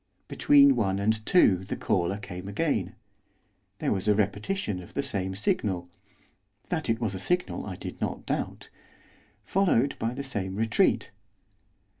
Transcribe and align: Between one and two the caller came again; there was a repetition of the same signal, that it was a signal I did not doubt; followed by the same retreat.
Between 0.27 0.75
one 0.75 0.97
and 0.97 1.23
two 1.27 1.57
the 1.63 1.75
caller 1.75 2.17
came 2.17 2.47
again; 2.47 2.95
there 3.77 3.91
was 3.91 4.07
a 4.07 4.15
repetition 4.15 4.81
of 4.81 4.95
the 4.95 5.03
same 5.03 5.35
signal, 5.35 5.91
that 6.69 6.89
it 6.89 6.99
was 6.99 7.13
a 7.13 7.19
signal 7.19 7.67
I 7.67 7.75
did 7.75 8.01
not 8.01 8.25
doubt; 8.25 8.71
followed 9.45 9.95
by 9.99 10.15
the 10.15 10.23
same 10.23 10.55
retreat. 10.55 11.11